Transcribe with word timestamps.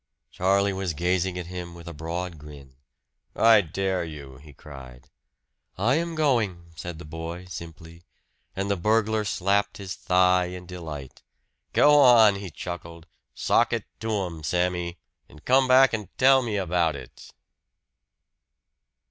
Charlie 0.31 0.73
was 0.73 0.95
gazing 0.95 1.37
at 1.37 1.45
him 1.45 1.75
with 1.75 1.87
a 1.87 1.93
broad 1.93 2.39
grin. 2.39 2.73
"I 3.35 3.61
dare 3.61 4.03
you!" 4.03 4.37
he 4.37 4.51
cried. 4.51 5.11
"I 5.77 5.93
am 5.97 6.15
going," 6.15 6.71
said 6.75 6.97
the 6.97 7.05
boy 7.05 7.45
simply; 7.45 8.01
and 8.55 8.71
the 8.71 8.75
burglar 8.77 9.23
slapped 9.25 9.77
his 9.77 9.93
thigh 9.93 10.45
in 10.45 10.65
delight. 10.65 11.21
"Go 11.71 11.99
on!" 12.01 12.33
he 12.33 12.49
chuckled. 12.49 13.05
"Sock 13.35 13.73
it 13.73 13.83
to 13.99 14.09
him, 14.23 14.41
Sammy! 14.41 14.97
And 15.29 15.45
come 15.45 15.67
back 15.67 15.93
and 15.93 16.09
tell 16.17 16.41
me 16.41 16.55
about 16.57 16.95
it!" 16.95 17.31